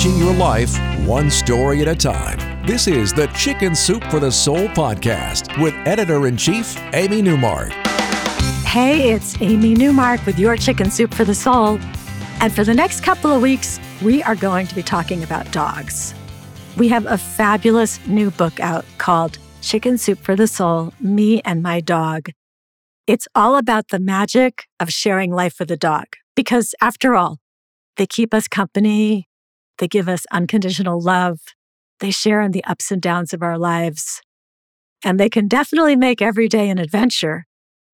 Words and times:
Changing 0.00 0.18
your 0.18 0.34
life 0.34 0.78
one 1.06 1.30
story 1.30 1.82
at 1.82 1.88
a 1.88 1.94
time. 1.94 2.66
This 2.66 2.86
is 2.86 3.12
the 3.12 3.26
Chicken 3.28 3.74
Soup 3.74 4.02
for 4.04 4.18
the 4.18 4.32
Soul 4.32 4.66
podcast 4.68 5.60
with 5.60 5.74
editor 5.86 6.26
in 6.26 6.38
chief, 6.38 6.74
Amy 6.94 7.20
Newmark. 7.20 7.70
Hey, 8.64 9.12
it's 9.12 9.38
Amy 9.42 9.74
Newmark 9.74 10.24
with 10.24 10.38
your 10.38 10.56
Chicken 10.56 10.90
Soup 10.90 11.12
for 11.12 11.24
the 11.24 11.34
Soul. 11.34 11.78
And 12.40 12.50
for 12.50 12.64
the 12.64 12.72
next 12.72 13.02
couple 13.02 13.30
of 13.30 13.42
weeks, 13.42 13.78
we 14.00 14.22
are 14.22 14.34
going 14.34 14.66
to 14.68 14.74
be 14.74 14.82
talking 14.82 15.22
about 15.22 15.52
dogs. 15.52 16.14
We 16.78 16.88
have 16.88 17.04
a 17.04 17.18
fabulous 17.18 18.00
new 18.06 18.30
book 18.30 18.58
out 18.58 18.86
called 18.96 19.36
Chicken 19.60 19.98
Soup 19.98 20.18
for 20.18 20.34
the 20.34 20.46
Soul 20.46 20.94
Me 20.98 21.42
and 21.42 21.62
My 21.62 21.80
Dog. 21.80 22.30
It's 23.06 23.28
all 23.34 23.56
about 23.56 23.88
the 23.88 23.98
magic 23.98 24.64
of 24.78 24.88
sharing 24.88 25.30
life 25.30 25.56
with 25.58 25.70
a 25.70 25.76
dog 25.76 26.06
because, 26.34 26.74
after 26.80 27.16
all, 27.16 27.36
they 27.96 28.06
keep 28.06 28.32
us 28.32 28.48
company, 28.48 29.28
they 29.80 29.88
give 29.88 30.08
us 30.08 30.26
unconditional 30.30 31.00
love. 31.00 31.40
They 31.98 32.10
share 32.10 32.42
in 32.42 32.52
the 32.52 32.64
ups 32.64 32.92
and 32.92 33.02
downs 33.02 33.32
of 33.32 33.42
our 33.42 33.58
lives. 33.58 34.20
And 35.02 35.18
they 35.18 35.30
can 35.30 35.48
definitely 35.48 35.96
make 35.96 36.22
every 36.22 36.48
day 36.48 36.68
an 36.68 36.78
adventure. 36.78 37.46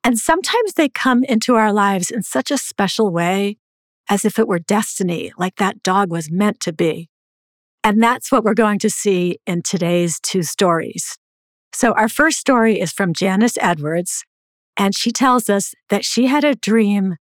And 0.05 0.19
sometimes 0.19 0.75
they 0.75 0.89
come 0.89 1.25
into 1.25 1.55
our 1.55 1.73
lives 1.73 2.11
in 2.11 2.23
such 2.23 2.51
a 2.51 2.59
special 2.59 3.11
way, 3.11 3.57
as 4.11 4.25
if 4.25 4.39
it 4.39 4.49
were 4.49 4.59
destiny, 4.59 5.33
like 5.39 5.57
that 5.57 5.83
dog 5.83 6.11
was 6.11 6.31
meant 6.31 6.61
to 6.61 6.73
be. 6.73 7.09
And 7.83 8.03
that's 8.03 8.33
what 8.33 8.43
we're 8.43 8.55
going 8.55 8.81
to 8.81 8.91
see 8.91 9.39
in 9.47 9.63
today's 9.63 10.19
two 10.21 10.43
stories. 10.43 11.17
So, 11.73 11.93
our 11.93 12.09
first 12.09 12.39
story 12.39 12.81
is 12.81 12.93
from 12.93 13.13
Janice 13.13 13.59
Edwards, 13.61 14.25
and 14.77 14.95
she 14.95 15.13
tells 15.13 15.49
us 15.49 15.75
that 15.89 16.05
she 16.05 16.27
had 16.27 16.43
a 16.43 16.55
dream 16.55 17.17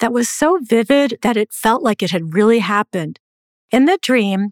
that 0.00 0.12
was 0.12 0.28
so 0.28 0.58
vivid 0.60 1.18
that 1.22 1.36
it 1.36 1.52
felt 1.52 1.82
like 1.82 2.02
it 2.02 2.10
had 2.10 2.34
really 2.34 2.60
happened. 2.60 3.20
In 3.70 3.84
the 3.84 3.98
dream, 4.00 4.50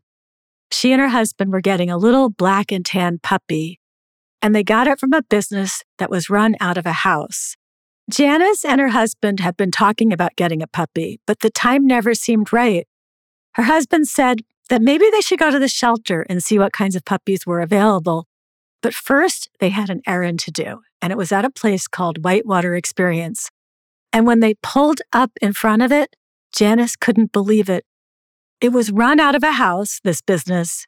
she 0.71 0.93
and 0.93 1.01
her 1.01 1.09
husband 1.09 1.53
were 1.53 1.61
getting 1.61 1.91
a 1.91 1.97
little 1.97 2.29
black 2.29 2.71
and 2.71 2.85
tan 2.85 3.19
puppy, 3.23 3.81
and 4.43 4.55
they 4.55 4.63
got 4.63 4.87
it 4.87 4.99
from 4.99 5.13
a 5.13 5.23
business 5.23 5.83
that 5.99 6.11
was 6.11 6.29
run 6.29 6.55
out 6.61 6.77
of 6.77 6.87
a 6.87 6.93
house. 6.93 7.57
Janice 8.11 8.65
and 8.65 8.81
her 8.81 8.89
husband 8.89 9.41
had 9.41 9.57
been 9.57 9.71
talking 9.71 10.13
about 10.13 10.37
getting 10.37 10.63
a 10.63 10.67
puppy, 10.67 11.19
but 11.27 11.41
the 11.41 11.51
time 11.51 11.87
never 11.87 12.15
seemed 12.15 12.53
right. 12.53 12.87
Her 13.55 13.65
husband 13.65 14.07
said 14.07 14.43
that 14.69 14.83
maybe 14.83 15.09
they 15.11 15.21
should 15.21 15.39
go 15.39 15.51
to 15.51 15.59
the 15.59 15.67
shelter 15.67 16.27
and 16.29 16.43
see 16.43 16.59
what 16.59 16.73
kinds 16.73 16.95
of 16.95 17.05
puppies 17.05 17.47
were 17.47 17.61
available. 17.61 18.27
But 18.83 18.95
first, 18.95 19.49
they 19.61 19.71
had 19.71 19.89
an 19.91 20.03
errand 20.07 20.41
to 20.41 20.51
do, 20.51 20.83
and 21.01 21.11
it 21.11 21.17
was 21.17 21.33
at 21.33 21.45
a 21.45 21.51
place 21.51 21.89
called 21.89 22.23
Whitewater 22.23 22.75
Experience. 22.75 23.51
And 24.13 24.27
when 24.27 24.41
they 24.41 24.55
pulled 24.63 25.01
up 25.13 25.33
in 25.41 25.53
front 25.53 25.83
of 25.83 25.91
it, 25.91 26.15
Janice 26.53 26.97
couldn't 26.97 27.33
believe 27.33 27.69
it. 27.69 27.85
It 28.61 28.73
was 28.73 28.91
run 28.91 29.21
out 29.21 29.35
of 29.35 29.43
a 29.43 29.53
house, 29.53 30.01
this 30.03 30.23
business, 30.23 30.87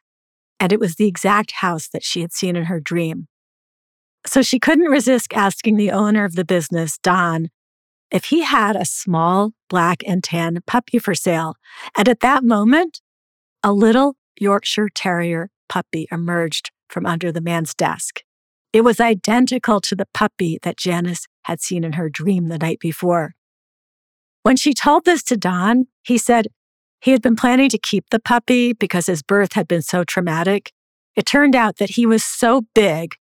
and 0.59 0.73
it 0.73 0.79
was 0.79 0.95
the 0.95 1.07
exact 1.07 1.51
house 1.51 1.87
that 1.89 2.03
she 2.03 2.21
had 2.21 2.33
seen 2.33 2.55
in 2.55 2.65
her 2.65 2.79
dream. 2.79 3.27
So 4.25 4.41
she 4.41 4.59
couldn't 4.59 4.91
resist 4.91 5.33
asking 5.33 5.77
the 5.77 5.91
owner 5.91 6.25
of 6.25 6.35
the 6.35 6.43
business, 6.43 6.97
Don, 6.97 7.49
if 8.11 8.25
he 8.25 8.43
had 8.43 8.75
a 8.75 8.85
small 8.85 9.51
black 9.69 10.03
and 10.05 10.23
tan 10.23 10.59
puppy 10.65 10.99
for 10.99 11.13
sale. 11.13 11.55
And 11.97 12.09
at 12.09 12.19
that 12.21 12.43
moment, 12.43 13.01
a 13.63 13.71
little 13.71 14.15
Yorkshire 14.39 14.89
Terrier 14.93 15.49
puppy 15.67 16.07
emerged 16.11 16.71
from 16.89 17.05
under 17.05 17.31
the 17.31 17.41
man's 17.41 17.73
desk. 17.75 18.23
It 18.73 18.81
was 18.81 18.99
identical 18.99 19.79
to 19.81 19.95
the 19.95 20.07
puppy 20.13 20.59
that 20.63 20.77
Janice 20.77 21.27
had 21.43 21.61
seen 21.61 21.83
in 21.83 21.93
her 21.93 22.09
dream 22.09 22.47
the 22.47 22.57
night 22.57 22.79
before. 22.79 23.35
When 24.43 24.55
she 24.55 24.73
told 24.73 25.05
this 25.05 25.23
to 25.23 25.37
Don, 25.37 25.87
he 26.03 26.17
said, 26.17 26.47
he 26.99 27.11
had 27.11 27.21
been 27.21 27.35
planning 27.35 27.69
to 27.69 27.77
keep 27.77 28.09
the 28.09 28.19
puppy 28.19 28.73
because 28.73 29.05
his 29.05 29.21
birth 29.21 29.53
had 29.53 29.67
been 29.67 29.81
so 29.81 30.03
traumatic. 30.03 30.71
It 31.15 31.25
turned 31.25 31.55
out 31.55 31.77
that 31.77 31.91
he 31.91 32.05
was 32.05 32.23
so 32.23 32.63
big 32.73 33.15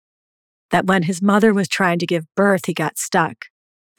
that 0.70 0.86
when 0.86 1.04
his 1.04 1.22
mother 1.22 1.52
was 1.52 1.68
trying 1.68 1.98
to 1.98 2.06
give 2.06 2.24
birth, 2.34 2.66
he 2.66 2.74
got 2.74 2.98
stuck, 2.98 3.46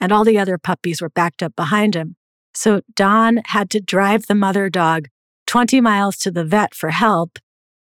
and 0.00 0.12
all 0.12 0.24
the 0.24 0.38
other 0.38 0.58
puppies 0.58 1.00
were 1.00 1.10
backed 1.10 1.42
up 1.42 1.54
behind 1.56 1.94
him. 1.94 2.16
So 2.54 2.82
Don 2.94 3.40
had 3.46 3.70
to 3.70 3.80
drive 3.80 4.26
the 4.26 4.34
mother 4.34 4.68
dog 4.68 5.08
20 5.46 5.80
miles 5.80 6.16
to 6.18 6.30
the 6.30 6.44
vet 6.44 6.74
for 6.74 6.90
help. 6.90 7.38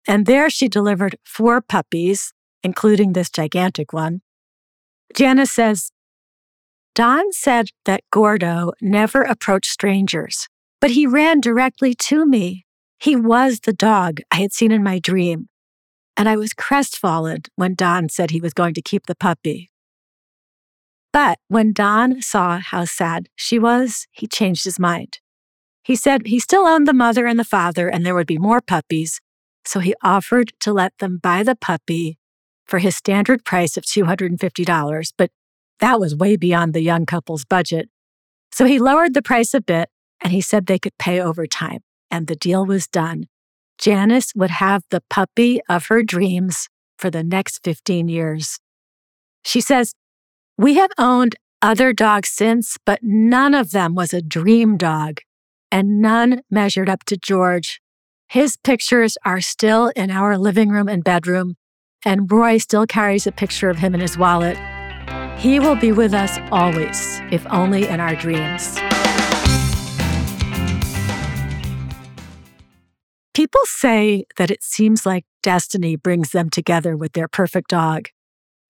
And 0.07 0.25
there 0.25 0.49
she 0.49 0.67
delivered 0.67 1.17
four 1.23 1.61
puppies, 1.61 2.33
including 2.63 3.13
this 3.13 3.29
gigantic 3.29 3.93
one. 3.93 4.21
Janice 5.15 5.51
says, 5.51 5.91
Don 6.95 7.31
said 7.31 7.69
that 7.85 8.03
Gordo 8.11 8.73
never 8.81 9.21
approached 9.21 9.71
strangers. 9.71 10.48
But 10.81 10.91
he 10.91 11.05
ran 11.05 11.41
directly 11.41 11.93
to 11.93 12.25
me. 12.25 12.65
He 12.99 13.15
was 13.15 13.61
the 13.61 13.73
dog 13.73 14.21
I 14.31 14.37
had 14.37 14.53
seen 14.53 14.71
in 14.71 14.83
my 14.83 14.99
dream. 14.99 15.49
And 16.15 16.27
I 16.27 16.35
was 16.35 16.53
crestfallen 16.53 17.43
when 17.55 17.75
Don 17.75 18.09
said 18.09 18.31
he 18.31 18.41
was 18.41 18.53
going 18.53 18.73
to 18.73 18.81
keep 18.81 19.05
the 19.05 19.15
puppy. 19.15 19.71
But 21.11 21.39
when 21.47 21.73
Don 21.73 22.21
saw 22.21 22.59
how 22.59 22.85
sad 22.85 23.29
she 23.35 23.57
was, 23.57 24.05
he 24.11 24.27
changed 24.27 24.65
his 24.65 24.79
mind. 24.79 25.19
He 25.83 25.95
said 25.95 26.27
he 26.27 26.39
still 26.39 26.67
owned 26.67 26.87
the 26.87 26.93
mother 26.93 27.25
and 27.25 27.39
the 27.39 27.43
father, 27.43 27.87
and 27.87 28.05
there 28.05 28.13
would 28.13 28.27
be 28.27 28.37
more 28.37 28.61
puppies. 28.61 29.21
So 29.65 29.79
he 29.79 29.95
offered 30.03 30.53
to 30.59 30.73
let 30.73 30.97
them 30.99 31.19
buy 31.21 31.43
the 31.43 31.55
puppy 31.55 32.17
for 32.65 32.79
his 32.79 32.95
standard 32.95 33.43
price 33.43 33.75
of 33.75 33.83
$250, 33.83 35.13
but 35.17 35.31
that 35.79 35.99
was 35.99 36.15
way 36.15 36.35
beyond 36.35 36.73
the 36.73 36.81
young 36.81 37.05
couple's 37.05 37.45
budget. 37.45 37.89
So 38.53 38.65
he 38.65 38.77
lowered 38.77 39.13
the 39.13 39.21
price 39.21 39.53
a 39.53 39.61
bit 39.61 39.89
and 40.21 40.33
he 40.33 40.41
said 40.41 40.65
they 40.65 40.79
could 40.79 40.97
pay 40.97 41.21
overtime. 41.21 41.79
And 42.11 42.27
the 42.27 42.35
deal 42.35 42.65
was 42.65 42.87
done. 42.87 43.25
Janice 43.77 44.33
would 44.35 44.49
have 44.49 44.83
the 44.89 45.03
puppy 45.09 45.61
of 45.69 45.87
her 45.87 46.03
dreams 46.03 46.67
for 46.97 47.09
the 47.09 47.23
next 47.23 47.63
15 47.63 48.09
years. 48.09 48.59
She 49.45 49.61
says, 49.61 49.93
We 50.57 50.75
have 50.75 50.91
owned 50.97 51.35
other 51.61 51.93
dogs 51.93 52.29
since, 52.29 52.77
but 52.85 52.99
none 53.01 53.53
of 53.53 53.71
them 53.71 53.95
was 53.95 54.13
a 54.13 54.21
dream 54.21 54.77
dog, 54.77 55.21
and 55.71 56.01
none 56.01 56.41
measured 56.49 56.89
up 56.89 57.03
to 57.05 57.17
George. 57.17 57.81
His 58.27 58.57
pictures 58.57 59.17
are 59.25 59.41
still 59.41 59.91
in 59.95 60.11
our 60.11 60.37
living 60.37 60.69
room 60.69 60.87
and 60.87 61.03
bedroom, 61.03 61.55
and 62.05 62.31
Roy 62.31 62.57
still 62.57 62.85
carries 62.85 63.27
a 63.27 63.31
picture 63.31 63.69
of 63.69 63.77
him 63.77 63.93
in 63.93 64.01
his 64.01 64.17
wallet. 64.17 64.57
He 65.37 65.59
will 65.59 65.75
be 65.75 65.91
with 65.91 66.13
us 66.13 66.37
always, 66.51 67.21
if 67.31 67.45
only 67.49 67.87
in 67.87 67.99
our 67.99 68.15
dreams. 68.15 68.77
People 73.39 73.61
say 73.63 74.25
that 74.35 74.51
it 74.51 74.61
seems 74.61 75.05
like 75.05 75.23
destiny 75.41 75.95
brings 75.95 76.31
them 76.31 76.49
together 76.49 76.97
with 76.97 77.13
their 77.13 77.29
perfect 77.29 77.69
dog. 77.69 78.09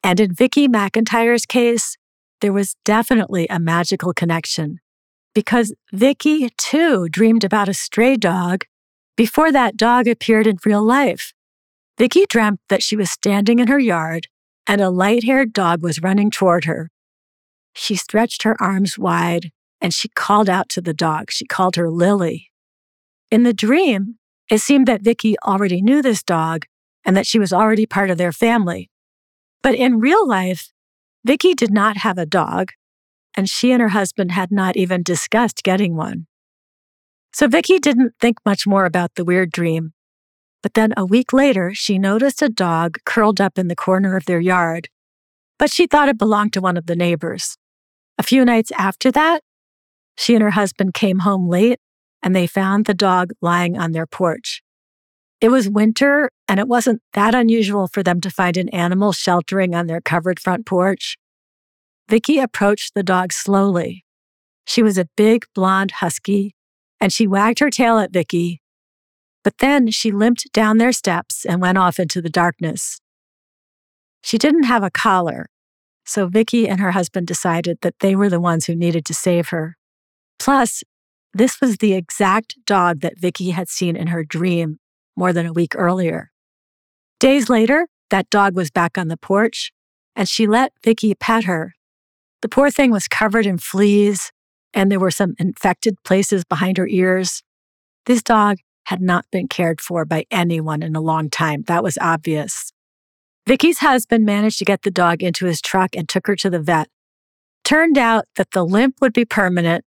And 0.03 0.19
in 0.19 0.31
Vicki 0.31 0.67
McIntyre's 0.67 1.47
case, 1.47 1.97
there 2.41 2.53
was 2.53 2.75
definitely 2.85 3.47
a 3.49 3.59
magical 3.59 4.13
connection 4.13 4.77
because 5.33 5.73
Vicki 5.91 6.49
too 6.55 7.09
dreamed 7.09 7.43
about 7.43 7.67
a 7.67 7.73
stray 7.73 8.15
dog 8.15 8.65
before 9.17 9.51
that 9.51 9.75
dog 9.75 10.07
appeared 10.07 10.45
in 10.45 10.59
real 10.63 10.83
life. 10.83 11.33
Vicki 11.97 12.27
dreamt 12.29 12.59
that 12.69 12.83
she 12.83 12.95
was 12.95 13.09
standing 13.09 13.57
in 13.57 13.69
her 13.69 13.79
yard 13.79 14.27
and 14.67 14.81
a 14.81 14.91
light 14.91 15.23
haired 15.23 15.51
dog 15.51 15.81
was 15.81 16.03
running 16.03 16.29
toward 16.29 16.65
her. 16.65 16.91
She 17.73 17.95
stretched 17.95 18.43
her 18.43 18.55
arms 18.61 18.99
wide 18.99 19.49
and 19.81 19.95
she 19.95 20.09
called 20.09 20.47
out 20.47 20.69
to 20.69 20.79
the 20.79 20.93
dog. 20.93 21.31
She 21.31 21.47
called 21.47 21.75
her 21.75 21.89
Lily. 21.89 22.51
In 23.31 23.41
the 23.41 23.53
dream, 23.53 24.18
it 24.49 24.59
seemed 24.59 24.87
that 24.87 25.01
Vicki 25.01 25.35
already 25.45 25.81
knew 25.81 26.01
this 26.01 26.23
dog 26.23 26.65
and 27.05 27.15
that 27.15 27.27
she 27.27 27.39
was 27.39 27.53
already 27.53 27.85
part 27.85 28.09
of 28.09 28.17
their 28.17 28.31
family. 28.31 28.89
But 29.61 29.75
in 29.75 29.99
real 29.99 30.27
life, 30.27 30.71
Vicki 31.25 31.53
did 31.53 31.71
not 31.71 31.97
have 31.97 32.17
a 32.17 32.25
dog, 32.25 32.71
and 33.35 33.49
she 33.49 33.71
and 33.71 33.81
her 33.81 33.89
husband 33.89 34.31
had 34.31 34.51
not 34.51 34.75
even 34.75 35.03
discussed 35.03 35.63
getting 35.63 35.95
one. 35.95 36.27
So 37.33 37.47
Vicki 37.47 37.77
didn't 37.77 38.13
think 38.19 38.37
much 38.45 38.65
more 38.65 38.85
about 38.85 39.15
the 39.15 39.25
weird 39.25 39.51
dream. 39.51 39.93
But 40.63 40.73
then 40.73 40.93
a 40.97 41.05
week 41.05 41.31
later, 41.31 41.73
she 41.73 41.99
noticed 41.99 42.41
a 42.41 42.49
dog 42.49 42.97
curled 43.05 43.39
up 43.39 43.57
in 43.57 43.67
the 43.67 43.75
corner 43.75 44.17
of 44.17 44.25
their 44.25 44.39
yard. 44.39 44.89
but 45.59 45.69
she 45.69 45.85
thought 45.85 46.09
it 46.09 46.17
belonged 46.17 46.53
to 46.53 46.61
one 46.61 46.77
of 46.77 46.85
the 46.85 46.95
neighbors. 46.95 47.57
A 48.17 48.23
few 48.23 48.45
nights 48.45 48.71
after 48.77 49.11
that, 49.11 49.43
she 50.17 50.33
and 50.33 50.41
her 50.41 50.51
husband 50.51 50.93
came 50.93 51.19
home 51.19 51.47
late 51.49 51.79
and 52.21 52.35
they 52.35 52.47
found 52.47 52.85
the 52.85 52.93
dog 52.93 53.31
lying 53.41 53.77
on 53.77 53.91
their 53.91 54.07
porch. 54.07 54.61
It 55.41 55.49
was 55.49 55.69
winter 55.69 56.29
and 56.47 56.59
it 56.59 56.67
wasn't 56.67 57.01
that 57.13 57.33
unusual 57.33 57.87
for 57.87 58.03
them 58.03 58.19
to 58.21 58.29
find 58.29 58.57
an 58.57 58.69
animal 58.69 59.13
sheltering 59.13 59.73
on 59.73 59.87
their 59.87 60.01
covered 60.01 60.39
front 60.39 60.65
porch. 60.65 61.17
Vicky 62.09 62.39
approached 62.39 62.93
the 62.93 63.03
dog 63.03 63.31
slowly. 63.31 64.03
She 64.65 64.83
was 64.83 64.97
a 64.97 65.07
big 65.15 65.45
blonde 65.55 65.91
husky 65.91 66.55
and 66.99 67.13
she 67.13 67.27
wagged 67.27 67.59
her 67.59 67.69
tail 67.69 67.97
at 67.99 68.11
Vicky. 68.11 68.61
But 69.43 69.59
then 69.59 69.89
she 69.91 70.11
limped 70.11 70.51
down 70.51 70.77
their 70.77 70.91
steps 70.91 71.45
and 71.45 71.61
went 71.61 71.77
off 71.77 71.99
into 71.99 72.21
the 72.21 72.29
darkness. 72.29 72.99
She 74.21 74.37
didn't 74.37 74.63
have 74.63 74.83
a 74.83 74.91
collar, 74.91 75.47
so 76.05 76.27
Vicky 76.27 76.67
and 76.67 76.81
her 76.81 76.91
husband 76.91 77.27
decided 77.27 77.77
that 77.81 77.95
they 78.01 78.15
were 78.15 78.29
the 78.29 78.39
ones 78.39 78.65
who 78.65 78.75
needed 78.75 79.05
to 79.05 79.13
save 79.13 79.49
her. 79.49 79.77
Plus, 80.39 80.83
this 81.33 81.61
was 81.61 81.77
the 81.77 81.93
exact 81.93 82.55
dog 82.65 83.01
that 83.01 83.19
Vicky 83.19 83.51
had 83.51 83.69
seen 83.69 83.95
in 83.95 84.07
her 84.07 84.23
dream 84.23 84.79
more 85.15 85.33
than 85.33 85.45
a 85.45 85.53
week 85.53 85.73
earlier. 85.75 86.31
Days 87.19 87.49
later, 87.49 87.87
that 88.09 88.29
dog 88.29 88.55
was 88.55 88.71
back 88.71 88.97
on 88.97 89.07
the 89.07 89.17
porch, 89.17 89.71
and 90.15 90.27
she 90.27 90.47
let 90.47 90.73
Vicky 90.83 91.13
pet 91.13 91.43
her. 91.43 91.75
The 92.41 92.49
poor 92.49 92.71
thing 92.71 92.91
was 92.91 93.07
covered 93.07 93.45
in 93.45 93.57
fleas, 93.57 94.31
and 94.73 94.91
there 94.91 94.99
were 94.99 95.11
some 95.11 95.35
infected 95.37 96.01
places 96.03 96.43
behind 96.45 96.77
her 96.77 96.87
ears. 96.87 97.43
This 98.05 98.23
dog 98.23 98.57
had 98.85 99.01
not 99.01 99.25
been 99.31 99.47
cared 99.47 99.81
for 99.81 100.05
by 100.05 100.25
anyone 100.31 100.81
in 100.81 100.95
a 100.95 101.01
long 101.01 101.29
time. 101.29 101.63
That 101.67 101.83
was 101.83 101.97
obvious. 102.01 102.71
Vicky's 103.45 103.79
husband 103.79 104.25
managed 104.25 104.59
to 104.59 104.65
get 104.65 104.83
the 104.83 104.91
dog 104.91 105.21
into 105.21 105.45
his 105.45 105.61
truck 105.61 105.95
and 105.95 106.07
took 106.07 106.27
her 106.27 106.35
to 106.37 106.49
the 106.49 106.59
vet. 106.59 106.87
Turned 107.63 107.97
out 107.97 108.25
that 108.35 108.51
the 108.51 108.65
limp 108.65 108.95
would 109.01 109.13
be 109.13 109.25
permanent 109.25 109.85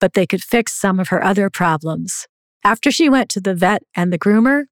but 0.00 0.14
they 0.14 0.26
could 0.26 0.42
fix 0.42 0.72
some 0.72 1.00
of 1.00 1.08
her 1.08 1.22
other 1.22 1.50
problems. 1.50 2.26
After 2.64 2.90
she 2.90 3.08
went 3.08 3.28
to 3.30 3.40
the 3.40 3.54
vet 3.54 3.82
and 3.94 4.12
the 4.12 4.18
groomer, 4.18 4.64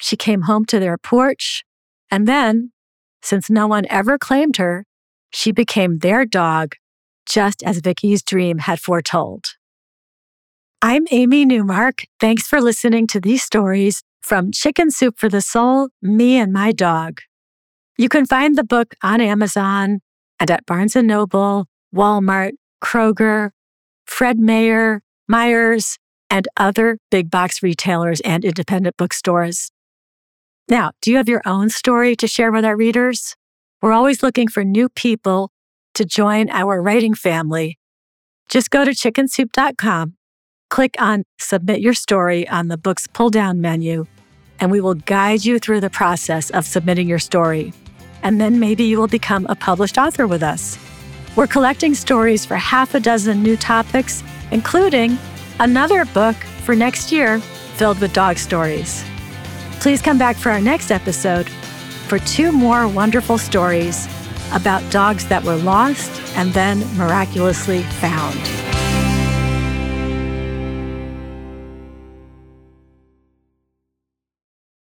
she 0.00 0.16
came 0.16 0.42
home 0.42 0.64
to 0.66 0.78
their 0.78 0.96
porch. 0.96 1.64
And 2.10 2.26
then, 2.26 2.72
since 3.22 3.50
no 3.50 3.66
one 3.66 3.84
ever 3.90 4.18
claimed 4.18 4.56
her, 4.56 4.84
she 5.30 5.52
became 5.52 5.98
their 5.98 6.24
dog, 6.24 6.76
just 7.26 7.62
as 7.62 7.78
Vicky's 7.78 8.22
dream 8.22 8.58
had 8.58 8.80
foretold. 8.80 9.44
I'm 10.80 11.06
Amy 11.10 11.44
Newmark. 11.44 12.04
Thanks 12.20 12.46
for 12.46 12.60
listening 12.60 13.06
to 13.08 13.20
these 13.20 13.42
stories 13.42 14.02
from 14.22 14.52
Chicken 14.52 14.90
Soup 14.90 15.18
for 15.18 15.28
the 15.28 15.40
Soul, 15.40 15.88
Me 16.00 16.38
and 16.38 16.52
My 16.52 16.72
Dog. 16.72 17.20
You 17.98 18.08
can 18.08 18.26
find 18.26 18.56
the 18.56 18.64
book 18.64 18.94
on 19.02 19.20
Amazon 19.20 20.00
and 20.38 20.50
at 20.50 20.64
Barnes 20.66 20.94
& 20.94 20.96
Noble, 20.96 21.66
Walmart, 21.94 22.52
Kroger, 22.82 23.50
Fred 24.08 24.40
Meyer, 24.40 25.02
Meijer, 25.30 25.98
and 26.30 26.48
other 26.56 26.98
big 27.10 27.30
box 27.30 27.62
retailers 27.62 28.20
and 28.22 28.44
independent 28.44 28.96
bookstores. 28.96 29.70
Now, 30.68 30.92
do 31.00 31.10
you 31.10 31.18
have 31.18 31.28
your 31.28 31.42
own 31.46 31.70
story 31.70 32.16
to 32.16 32.26
share 32.26 32.50
with 32.50 32.64
our 32.64 32.76
readers? 32.76 33.36
We're 33.80 33.92
always 33.92 34.22
looking 34.22 34.48
for 34.48 34.64
new 34.64 34.88
people 34.88 35.52
to 35.94 36.04
join 36.04 36.50
our 36.50 36.82
writing 36.82 37.14
family. 37.14 37.78
Just 38.48 38.70
go 38.70 38.84
to 38.84 38.90
chickensoup.com, 38.90 40.16
click 40.68 40.96
on 40.98 41.22
Submit 41.38 41.80
Your 41.80 41.94
Story 41.94 42.48
on 42.48 42.68
the 42.68 42.78
book's 42.78 43.06
pull 43.06 43.30
down 43.30 43.60
menu, 43.60 44.06
and 44.58 44.70
we 44.70 44.80
will 44.80 44.94
guide 44.94 45.44
you 45.44 45.58
through 45.58 45.80
the 45.80 45.90
process 45.90 46.50
of 46.50 46.66
submitting 46.66 47.08
your 47.08 47.18
story. 47.18 47.72
And 48.22 48.40
then 48.40 48.58
maybe 48.58 48.84
you 48.84 48.98
will 48.98 49.06
become 49.06 49.46
a 49.48 49.54
published 49.54 49.96
author 49.96 50.26
with 50.26 50.42
us. 50.42 50.76
We're 51.38 51.46
collecting 51.46 51.94
stories 51.94 52.44
for 52.44 52.56
half 52.56 52.96
a 52.96 52.98
dozen 52.98 53.44
new 53.44 53.56
topics, 53.56 54.24
including 54.50 55.16
another 55.60 56.04
book 56.06 56.34
for 56.64 56.74
next 56.74 57.12
year 57.12 57.38
filled 57.38 58.00
with 58.00 58.12
dog 58.12 58.38
stories. 58.38 59.04
Please 59.78 60.02
come 60.02 60.18
back 60.18 60.34
for 60.34 60.50
our 60.50 60.60
next 60.60 60.90
episode 60.90 61.48
for 62.08 62.18
two 62.18 62.50
more 62.50 62.88
wonderful 62.88 63.38
stories 63.38 64.08
about 64.52 64.82
dogs 64.90 65.28
that 65.28 65.44
were 65.44 65.54
lost 65.54 66.10
and 66.34 66.52
then 66.54 66.80
miraculously 66.96 67.84
found. 67.84 68.40